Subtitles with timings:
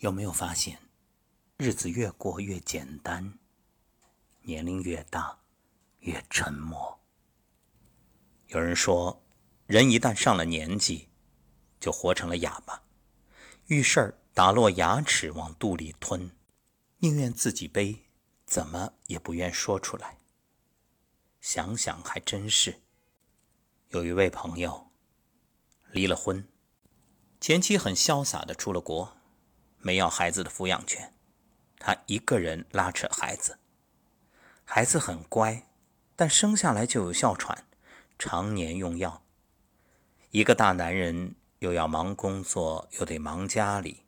[0.00, 0.78] 有没有发现，
[1.58, 3.38] 日子越过越简单，
[4.40, 5.38] 年龄越大
[5.98, 6.98] 越沉默？
[8.46, 9.22] 有人说，
[9.66, 11.08] 人一旦上了年纪，
[11.78, 12.82] 就活成了哑巴，
[13.66, 16.30] 遇事儿打落牙齿往肚里吞，
[17.00, 18.06] 宁愿自己背，
[18.46, 20.16] 怎么也不愿说出来。
[21.42, 22.80] 想想还真是。
[23.90, 24.90] 有一位朋友
[25.90, 26.48] 离了婚，
[27.38, 29.19] 前妻很潇洒的出了国。
[29.80, 31.12] 没要孩子的抚养权，
[31.78, 33.58] 他一个人拉扯孩子。
[34.64, 35.66] 孩子很乖，
[36.14, 37.66] 但生下来就有哮喘，
[38.18, 39.22] 常年用药。
[40.30, 44.04] 一个大男人又要忙工作，又得忙家里，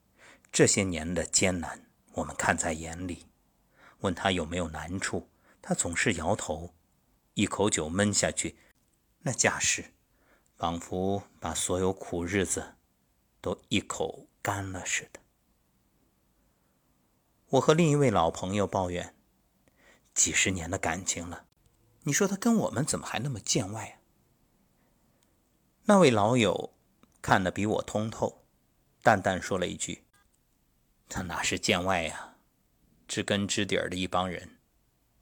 [0.52, 3.26] 这些年的艰难我们看在眼里。
[4.00, 5.28] 问他有没有难处，
[5.60, 6.74] 他总是摇头，
[7.34, 8.56] 一口酒闷下去，
[9.20, 9.92] 那架势，
[10.56, 12.74] 仿佛把所有苦日子
[13.40, 15.21] 都一口干了似的。
[17.52, 19.14] 我和另一位老朋友抱怨
[20.14, 21.44] ：“几十年的感情了，
[22.04, 23.94] 你说他跟我们怎么还那么见外啊？”
[25.84, 26.72] 那位老友
[27.20, 28.46] 看得比我通透，
[29.02, 30.04] 淡淡说了一句
[31.10, 32.36] ：“他哪是见外呀？
[33.06, 34.56] 知根知底儿的一帮人，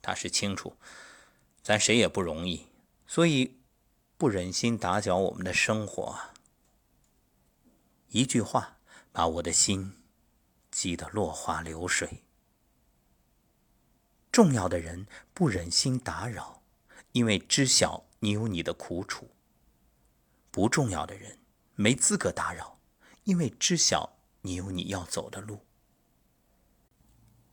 [0.00, 0.76] 他是清楚，
[1.64, 2.68] 咱谁也不容易，
[3.08, 3.58] 所以
[4.16, 6.32] 不忍心打搅我们的生活啊。”
[8.10, 8.78] 一句话
[9.10, 9.96] 把我的心。
[10.80, 12.24] 急得落花流水。
[14.32, 16.62] 重要的人不忍心打扰，
[17.12, 19.26] 因为知晓你有你的苦楚；
[20.50, 21.38] 不重要的人
[21.74, 22.80] 没资格打扰，
[23.24, 25.66] 因为知晓你有你要走的路。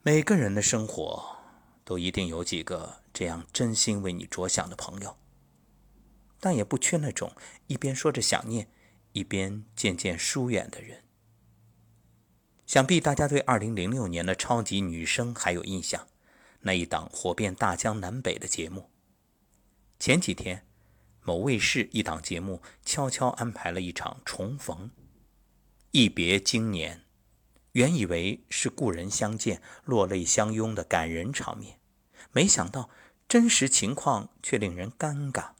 [0.04, 1.38] 每个人的生活
[1.84, 5.18] 都一定有几个这样真心为你着想的朋友，
[6.40, 8.72] 但也不缺那种一边说着想念，
[9.12, 11.04] 一边渐渐疏远的人。
[12.68, 16.06] 想必大家对二零零六年的超级女声还有印象，
[16.60, 18.90] 那一档火遍大江南北的节目。
[19.98, 20.68] 前几天，
[21.24, 24.92] 某卫视一档节目悄悄安排了一场重逢，
[25.92, 27.06] 一别经年，
[27.72, 31.80] 原以为是故人相见、落泪相拥的感人场面，
[32.34, 32.90] 没想到
[33.30, 35.52] 真实情况却令人尴尬。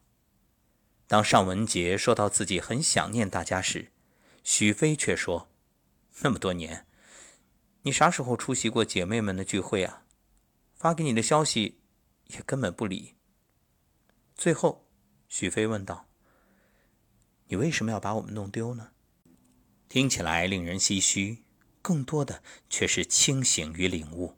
[1.08, 3.94] 当尚雯婕说到自己很想念大家时，
[4.44, 5.50] 许飞却说
[6.20, 6.84] ：“那么多年。”
[7.88, 10.04] 你啥时候出席过姐妹们的聚会啊？
[10.76, 11.80] 发给你的消息
[12.26, 13.16] 也根本不理。
[14.36, 14.86] 最后，
[15.30, 16.06] 许飞问道
[17.48, 18.92] ：“你为什么要把我们弄丢呢？”
[19.88, 21.46] 听起来令人唏嘘，
[21.82, 24.36] 更多的却是清醒与领悟。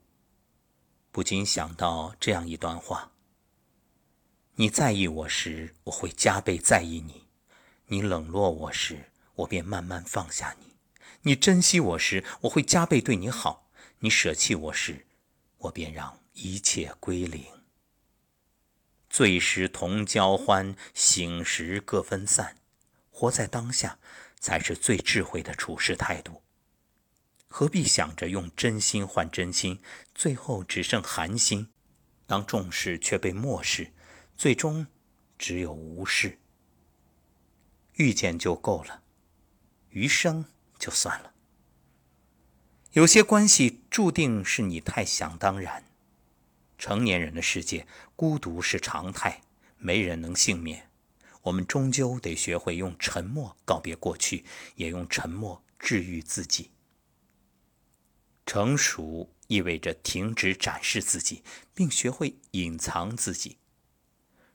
[1.10, 3.10] 不禁想到这样一段话
[4.54, 7.26] ：“你在意我时，我会加倍在意你；
[7.86, 10.69] 你冷落我时，我便慢慢放下你。”
[11.22, 15.06] 你珍惜我时，我会加倍对你好；你舍弃我时，
[15.58, 17.44] 我便让一切归零。
[19.08, 22.56] 醉时同交欢，醒时各分散。
[23.10, 23.98] 活在当下，
[24.38, 26.42] 才是最智慧的处事态度。
[27.48, 29.82] 何必想着用真心换真心，
[30.14, 31.68] 最后只剩寒心？
[32.26, 33.92] 当重视却被漠视，
[34.36, 34.86] 最终
[35.36, 36.38] 只有无视。
[37.94, 39.02] 遇见就够了，
[39.90, 40.46] 余生。
[40.80, 41.32] 就算了，
[42.92, 45.84] 有些关系注定是你太想当然。
[46.78, 47.86] 成年人的世界，
[48.16, 49.42] 孤独是常态，
[49.76, 50.88] 没人能幸免。
[51.42, 54.44] 我们终究得学会用沉默告别过去，
[54.76, 56.70] 也用沉默治愈自己。
[58.46, 63.58] 成熟意味着停止展示自己，并学会隐藏自己。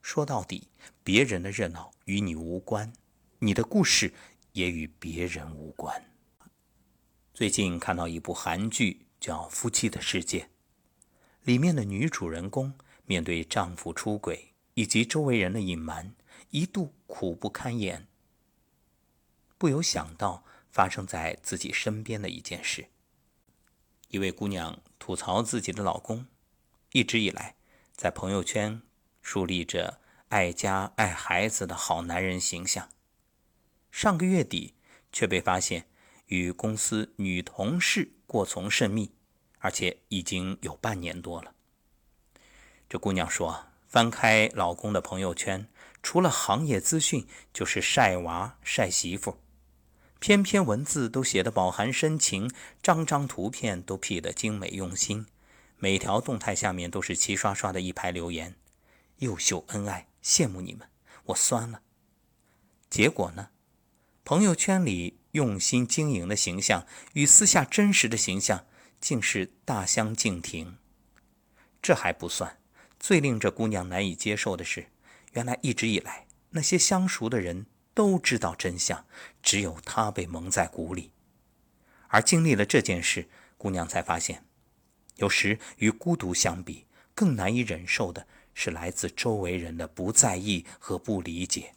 [0.02, 0.68] 说到底，
[1.04, 2.92] 别人的热闹与你无关，
[3.40, 4.14] 你的故事
[4.54, 6.04] 也与别人无关。
[7.36, 10.44] 最近看到一部韩剧，叫《夫妻的世界》，
[11.44, 12.74] 里面的女主人公
[13.04, 16.16] 面对丈夫出轨以及周围人的隐瞒，
[16.52, 18.08] 一度苦不堪言。
[19.58, 22.88] 不由想到发生在自己身边的一件事：
[24.08, 26.28] 一位姑娘吐槽自己的老公，
[26.94, 27.58] 一直以来
[27.94, 28.82] 在朋友圈
[29.22, 30.00] 树立着
[30.30, 32.88] 爱家爱孩子的好男人形象，
[33.92, 34.76] 上个月底
[35.12, 35.90] 却被发现。
[36.28, 39.12] 与公司女同事过从甚密，
[39.60, 41.54] 而且已经有半年多了。
[42.90, 45.68] 这姑娘说：“翻开老公的朋友圈，
[46.02, 49.38] 除了行业资讯，就是晒娃、晒媳妇，
[50.20, 52.52] 篇篇文字都写得饱含深情，
[52.82, 55.28] 张张图片都 P 得精美用心，
[55.78, 58.56] 每条动态下面都是齐刷刷的一排留言：
[59.18, 60.88] 又秀恩爱，羡慕你们，
[61.26, 61.82] 我酸了。
[62.90, 63.50] 结果呢？
[64.24, 65.20] 朋友圈里。
[65.36, 68.66] 用心经营的形象与私下真实的形象
[69.02, 70.78] 竟是大相径庭。
[71.82, 72.58] 这还不算，
[72.98, 74.88] 最令这姑娘难以接受的是，
[75.34, 79.06] 原来一直以来那些相熟的人都知道真相，
[79.44, 81.12] 只有她被蒙在鼓里。
[82.08, 83.28] 而经历了这件事，
[83.58, 84.46] 姑娘才发现，
[85.18, 91.74] 有时与孤独相比，更难以忍受的是来自周围人的不在意和不理解。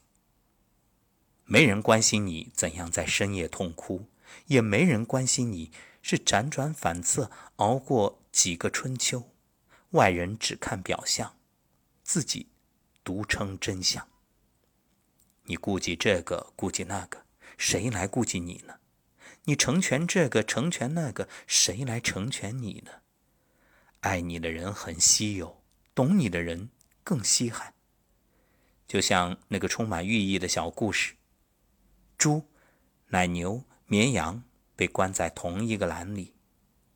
[1.50, 4.06] 没人关心你怎样在深夜痛哭，
[4.48, 5.72] 也没人关心你
[6.02, 9.30] 是辗转反侧熬过几个春秋。
[9.92, 11.38] 外人只看表象，
[12.02, 12.48] 自己
[13.02, 14.06] 独称真相。
[15.44, 17.24] 你顾及这个，顾及那个，
[17.56, 18.74] 谁来顾及你呢？
[19.44, 22.90] 你成全这个，成全那个，谁来成全你呢？
[24.00, 25.62] 爱你的人很稀有，
[25.94, 26.68] 懂你的人
[27.02, 27.72] 更稀罕。
[28.86, 31.14] 就像那个充满寓意的小故事。
[32.18, 32.48] 猪、
[33.06, 34.42] 奶牛、绵羊
[34.74, 36.34] 被关在同一个篮里。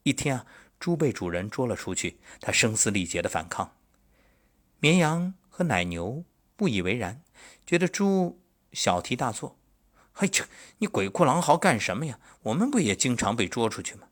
[0.02, 0.46] 一天啊，
[0.80, 3.76] 猪被主人捉了出去，它声嘶力竭的反抗。
[4.80, 6.24] 绵羊和奶牛
[6.56, 7.22] 不以为然，
[7.64, 8.40] 觉得猪
[8.72, 9.56] 小题大做。
[10.12, 10.44] 嘿，这
[10.78, 12.18] 你鬼哭狼嚎干什么呀？
[12.42, 14.08] 我们不也经常被捉出去吗？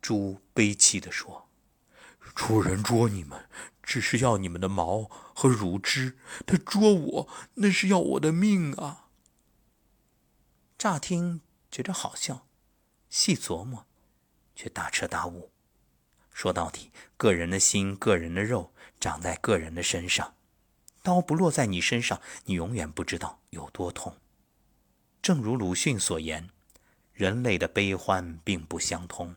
[0.00, 1.48] 猪悲戚地说
[2.36, 3.48] ：“主人捉你们，
[3.82, 6.12] 只是要你们的毛和乳汁；
[6.46, 9.00] 他捉我，那是要我的命啊！”
[10.84, 11.40] 乍听
[11.70, 12.46] 觉着好笑，
[13.08, 13.86] 细琢磨，
[14.54, 15.50] 却大彻大悟。
[16.30, 20.34] 说到底，个人的心、个人的肉，长在个人的身上。
[21.02, 24.18] 刀不落在你身上，你永远不知道有多痛。
[25.22, 26.50] 正如鲁迅所言
[27.14, 29.36] ：“人类的悲欢并不相通，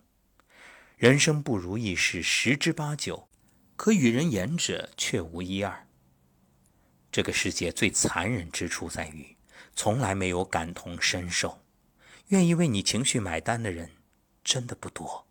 [0.97, 3.29] 人生不如意事十之八九，
[3.77, 5.87] 可与人言者却无一二。”
[7.09, 9.36] 这个世界最残忍之处在于。
[9.77, 11.61] 从来没有感同身受，
[12.29, 13.91] 愿意为你情绪买单的人
[14.43, 15.27] 真的不多。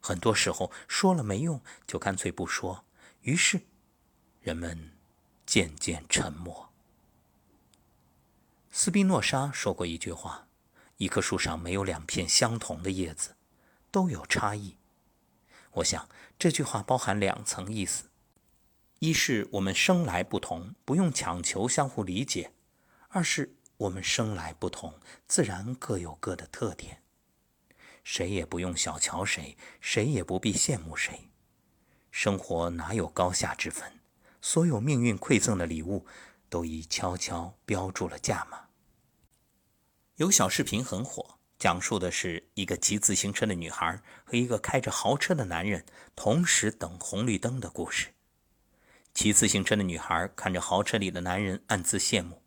[0.00, 2.86] 很多时候说了没用，就干脆不说，
[3.20, 3.60] 于是
[4.40, 4.92] 人们
[5.44, 6.72] 渐渐沉默。
[8.72, 10.48] 斯宾诺莎说过一句话
[10.96, 13.36] ：“一棵树上没有两片相同的叶子，
[13.90, 14.78] 都有差异。”
[15.72, 18.04] 我想这句话包含两层意思：
[19.00, 22.52] 一是我们生来不同，不用强求相互理解。
[23.16, 24.92] 二是我们生来不同，
[25.26, 27.00] 自然各有各的特点，
[28.04, 31.30] 谁也不用小瞧谁，谁也不必羡慕谁。
[32.10, 34.00] 生活哪有高下之分？
[34.42, 36.04] 所有命运馈赠的礼物，
[36.50, 38.66] 都已悄悄标注了价码。
[40.16, 48.08] 有小视频很火，讲述的是一个骑自行车的女孩和一个开着豪车的男人同时等红绿灯的故事。
[49.14, 52.42] 骑自行车的女孩看着豪车里的男人，暗自羡慕。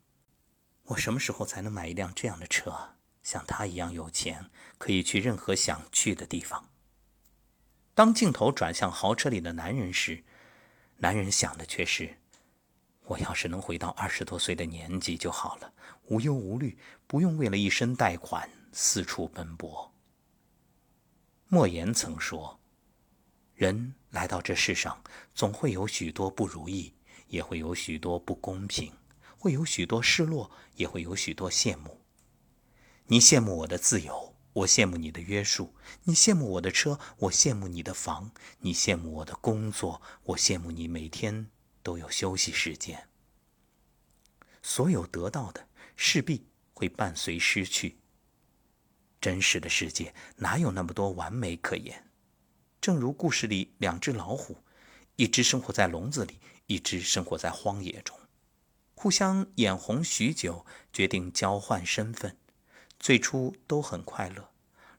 [0.89, 4.49] 我什么时候才能买一辆这样的车，像他一样有钱，
[4.79, 6.69] 可以去任何想去的地方？
[7.93, 10.23] 当镜头转向豪车里的男人时，
[10.97, 12.17] 男人想的却是：
[13.03, 15.71] 我要是能回到二十多岁的年纪就好了，
[16.05, 16.75] 无忧无虑，
[17.05, 19.93] 不用为了一身贷款四处奔波。
[21.49, 22.59] 莫言曾说：
[23.53, 25.03] 人来到这世上，
[25.35, 26.95] 总会有许多不如意，
[27.27, 28.91] 也会有许多不公平。
[29.39, 32.01] 会有许多失落，也会有许多羡慕。
[33.07, 41.49] 你羡慕我的自由，我羡慕你的约束；你羡慕我的车，我羡慕你的房；你羡慕我的工作，我羡慕你每天
[41.81, 43.07] 都有休息时间。
[44.61, 47.97] 所有得到的，势必会伴随失去。
[49.21, 52.03] 真实的世界哪有那么多完美可言？
[52.81, 54.57] 正如故事里两只老虎，
[55.15, 58.18] 一只生活在笼子里，一只生活在荒野中。
[59.01, 62.35] 互相眼红许久，决定交换身份。
[62.99, 64.49] 最初都很快乐，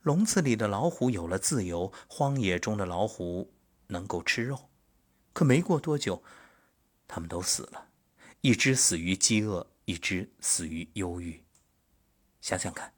[0.01, 3.53] 笼子里的老虎有了自由，荒野中的老虎
[3.89, 4.71] 能够吃肉。
[5.35, 6.23] 可没过多久，
[7.07, 7.89] 他们都死了，
[8.41, 11.45] 一只死于饥饿，一只死于忧郁。
[12.41, 12.95] 想想看，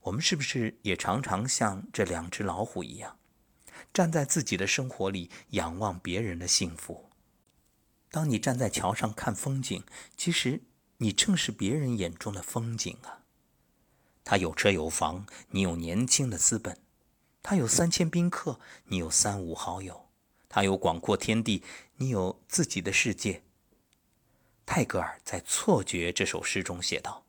[0.00, 3.18] 我们是不是也常常像这两只老虎一样，
[3.92, 7.10] 站在自己的生活里仰望别人的幸福？
[8.14, 9.82] 当你站在桥上看风景，
[10.16, 10.60] 其实
[10.98, 13.24] 你正是别人眼中的风景啊。
[14.22, 16.76] 他有车有房，你有年轻的资本；
[17.42, 20.06] 他有三千宾客，你有三五好友；
[20.48, 21.64] 他有广阔天地，
[21.96, 23.42] 你有自己的世界。
[24.64, 27.24] 泰戈尔在《错觉》这首诗中写道：“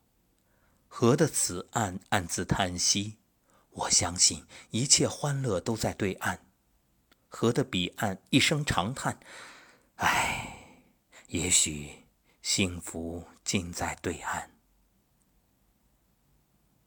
[0.88, 3.18] 河的此岸暗自叹息，
[3.72, 6.38] 我相信一切欢乐都在对岸；
[7.28, 9.20] 河的彼岸一声长叹，
[9.96, 10.52] 唉。”
[11.36, 12.06] 也许
[12.42, 14.52] 幸福近在对岸。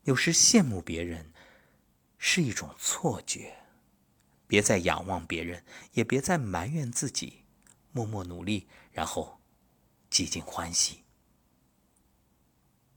[0.04, 1.34] 有时羡慕别人
[2.16, 3.58] 是一种错觉。
[4.46, 5.62] 别再仰望别人，
[5.92, 7.44] 也别再埋怨自己，
[7.92, 9.42] 默默努力，然后
[10.08, 11.04] 极尽欢喜。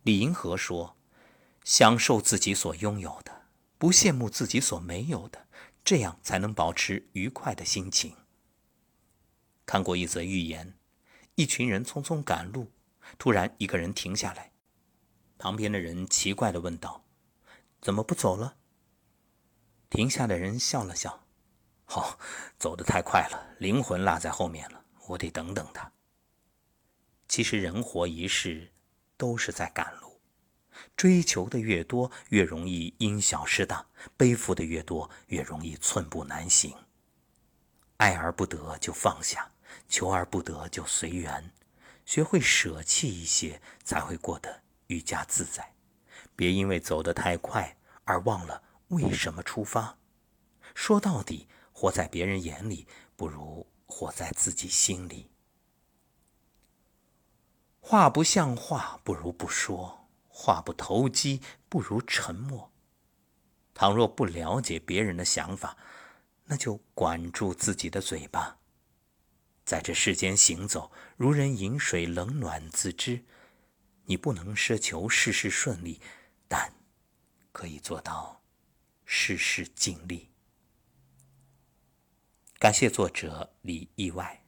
[0.03, 0.96] 李银河说
[1.65, 5.50] ：“享受自己所拥有的，不羡慕自己所没有的，
[5.84, 8.15] 这样才能保持愉快的心情。”
[9.67, 10.77] 看过一则寓言，
[11.35, 12.71] 一群人匆匆赶路，
[13.17, 14.51] 突然一个人停下来，
[15.38, 17.05] 旁边的人奇怪的问道
[17.81, 18.57] ：“怎么不走了？”
[19.89, 21.25] 停下的人笑了笑。
[21.85, 22.17] 好，
[22.57, 25.91] 走得太快了，灵魂落在后面了，我得等等他。
[27.27, 28.71] 其实人活一世，
[29.17, 30.21] 都是在赶路，
[30.95, 36.73] 追求的越多，越容易因小失大；背负的越多，越容易寸步难行。
[37.97, 39.51] 爱而不得就放下，
[39.87, 41.51] 求而不得就随缘，
[42.05, 45.73] 学会舍弃一些，才会过得愈加自在。
[46.35, 49.97] 别因为走得太快而忘了为什么出发。
[50.73, 51.47] 说到底。
[51.73, 52.85] 活在别人眼里，
[53.15, 55.31] 不如活在自己心里。
[57.79, 62.71] 话不像话，不如不说；话不投机，不如沉默。
[63.73, 65.75] 倘若不了解别人的想法，
[66.45, 68.59] 那就管住自己的嘴巴。
[69.63, 73.25] 在这世间行走，如人饮水，冷暖自知。
[74.06, 76.01] 你不能奢求事事顺利，
[76.48, 76.74] 但
[77.51, 78.44] 可以做到
[79.06, 80.30] 事事尽力。
[82.60, 84.44] 感谢作者李意外。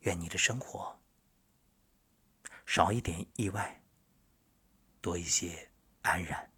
[0.00, 1.00] 愿你的生活
[2.66, 3.82] 少一点意外，
[5.00, 5.70] 多一些
[6.02, 6.53] 安然。